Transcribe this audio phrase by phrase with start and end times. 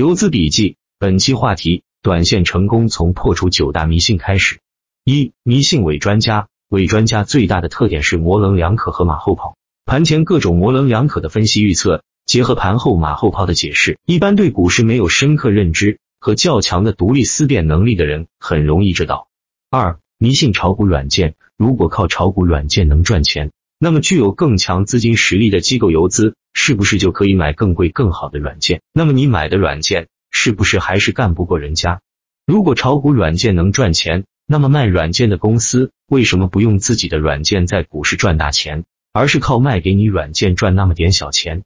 [0.00, 4.58] 游资笔记，本期话题：短线成功从破除九大迷信开始。
[5.04, 6.48] 一、迷信伪专家。
[6.70, 9.58] 伪专家最大的特点是模棱两可和马后炮。
[9.84, 19.28] 盘前各种模棱两可的分析预测，结合盘后马后炮的解释，一般对股市没有深刻认知和较强的独立思辨能力的人，很容易知道。
[19.68, 21.34] 二、迷信炒股软件。
[21.58, 26.36] 如果靠炒股软件能赚钱，那么具有更强资金实力的机构游资。
[26.52, 28.82] 是不是就可以买更贵更好的软件？
[28.92, 32.00] 那么你买的软件是不是还是干不过人家？
[32.46, 41.62] 如果炒股软件能赚钱，那么卖软件的公司为什么不用自己的软件在股市赚大钱，而是靠卖给你软件赚那么点小钱？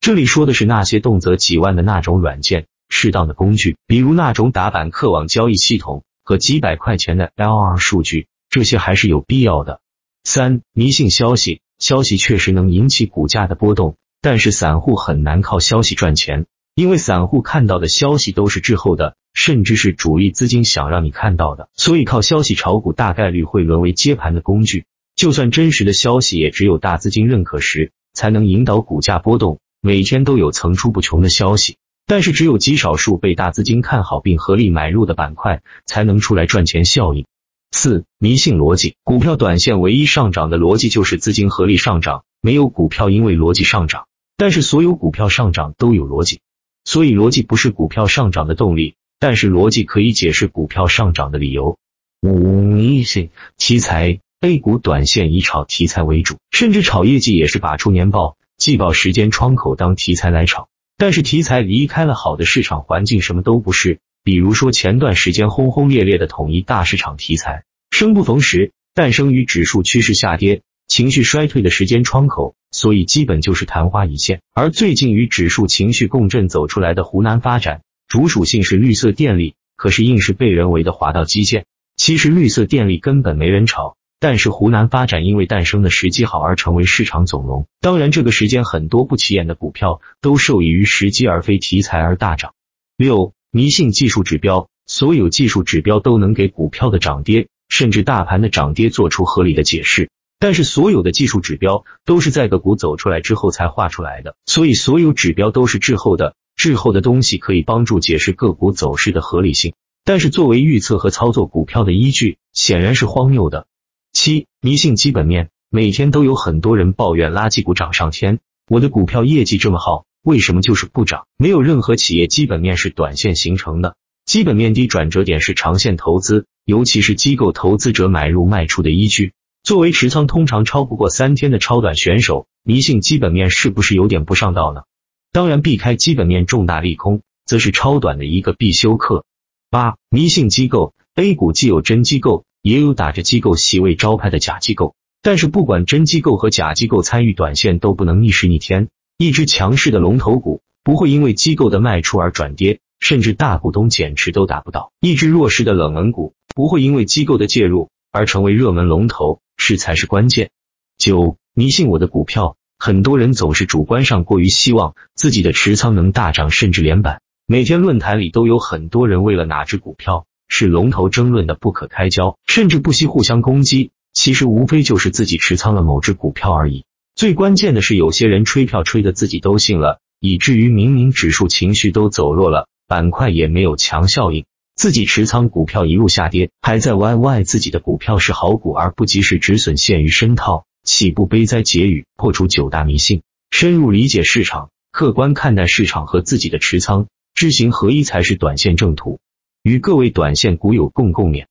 [0.00, 9.80] 这里说的是那些动辄几万的那种软件，适当的工具，比如那种打板客网交易系统和几百块钱的 LR 数据，这些还是有必要的。
[10.22, 13.96] 三迷信消息，消息确实能引起股价的波动。
[14.20, 24.86] 但是散户很难靠消息赚钱，因为散户看到的消息都是滞后的，甚至是主力资金想让你看到的，所以靠消息炒股大概率会沦为接盘的工具。
[25.14, 29.60] 就算真实的消息，也只有大资金认可时才能引导股价波动。
[29.80, 37.26] 每天都有层出不穷的消息，但是只有极少数被大资金看好并合力买入的板块才能出来赚钱效应。
[37.70, 44.07] 四迷信逻辑，股票短线唯一上涨的逻辑就是资金合力上涨，没有股票因为逻辑上涨。
[44.38, 46.40] 但是所有股票上涨都有逻辑，
[46.84, 51.76] 所以逻辑不是股票上涨的动力，但是逻辑可以解释股票上涨的理由。
[52.22, 60.68] 五迷信题材，A 股短线以炒题材为主，甚至炒业绩也是把出年报、季报时间窗口当题材来炒。
[60.96, 63.98] 但是题材离开了好的市场环境，什么都不是。
[64.22, 70.62] 比如说前段时间轰轰烈烈的统一大市场题材，生不逢时，诞生于指数趋势下跌。
[70.88, 74.40] 情绪衰退的时间窗口，所以基本就是昙花一现。
[74.54, 81.66] 而最近与指数情绪共振走出来的湖南发展，主属性是绿色电力，可是硬是被人为的划到基建。
[81.96, 87.66] 其实绿色电力根本没人炒，但是湖南发展因为诞生的时机好而成为市场总龙。
[87.80, 92.54] 当然，这个时间很多不起眼的股票都受益于时机而非题材而大涨。
[92.96, 100.08] 六迷信技术指标，所有技术指标都能给股票的涨跌，甚至大盘的涨跌做出合理的解释。
[100.40, 106.34] 但是所有的技术指标都是在个股走出来之后才画出来的，所以所有指标都是滞后的。
[106.56, 113.66] 滞后的东西可以帮助解释个股走势的合理性，但是作为预测和操作股票的依据，显然是荒谬的。
[114.12, 121.26] 七迷信基本面，每天都有很多人抱怨垃圾股涨上天，我的股票业绩这么好，为什么就是不涨？
[121.36, 123.94] 没有任何企业基本面是短线形成的，
[124.24, 129.32] 基本面低转折点是长线投资，尤其是机构投资者买入卖出的依据。
[129.62, 134.82] 作为持仓通常超不过三天的超短选手，迷信基本面是不是有点不上道呢？
[135.30, 139.24] 当然，避开基本面重大利空，则是超短的一个必修课。
[139.70, 144.94] 八、迷信机构，A 股既有真机构，也有打着机构席位招牌的假机构。
[145.20, 148.88] 但是不管真机构和假机构参与短线，都不能逆势逆天。
[149.18, 154.92] 一只强势的龙头股不会因为机构的卖出而转跌，甚至大股东减持都达不到。
[155.00, 159.40] 一只弱势的冷门股不会因为机构的介入而成为热门龙头。
[159.58, 160.50] 是才是关键。
[160.96, 167.20] 九迷信我的股票，很多人总是主观上过于希望自己的持仓能大涨，甚至连板。
[167.46, 173.90] 每天论坛里都有很多人为了哪只股票是龙头争论的不可开交，甚至不惜互相攻击。
[174.14, 176.84] 其实无非就是自己持仓了某只股票而已。
[177.14, 184.44] 最关键的是，有些人吹票吹的自己都信了，以至于明明指数情绪都走弱了，板块也没有强效应。
[184.78, 191.62] 自己持仓股票一路下跌，还在 YY 自己的股票是好股，而不及时止损陷于深套，岂不悲哉？
[191.62, 199.18] 结语：破除九大迷信，深入理解市场，客观看待市场和自己的持仓，知行合一才是短线正途。
[199.64, 201.46] 与各位短线股友共共勉。